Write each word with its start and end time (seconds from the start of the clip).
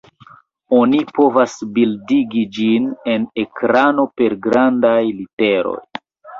Oni 0.77 1.01
povas 1.17 1.53
bildigi 1.75 2.43
ĝin 2.57 2.89
en 3.15 3.29
ekrano 3.45 4.09
per 4.19 4.39
grandaj 4.49 4.99
literoj. 5.23 5.79